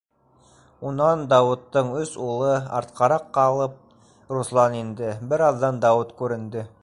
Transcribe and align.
Унан 0.91 1.19
Дауыттың 1.33 1.91
өс 1.99 2.13
улы, 2.29 2.55
артҡараҡ 2.79 3.29
ҡалып, 3.39 3.77
Руслан 4.39 4.79
инде, 4.83 5.15
бер 5.35 5.47
аҙҙан 5.51 5.81
Дауыт 5.85 6.19
күренде. 6.23 6.67